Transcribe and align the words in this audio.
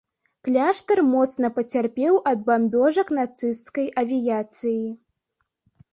Кляштар 0.47 1.01
моцна 1.09 1.51
пацярпеў 1.57 2.17
ад 2.31 2.39
бамбёжак 2.49 3.07
нацысцкай 3.19 3.85
авіяцыі. 4.03 4.83